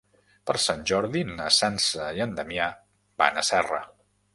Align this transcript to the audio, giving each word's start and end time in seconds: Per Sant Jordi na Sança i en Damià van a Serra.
Per 0.49 0.55
Sant 0.63 0.81
Jordi 0.93 1.21
na 1.33 1.51
Sança 1.59 2.11
i 2.21 2.27
en 2.29 2.37
Damià 2.41 2.75
van 3.25 3.43
a 3.45 3.49
Serra. 3.55 3.89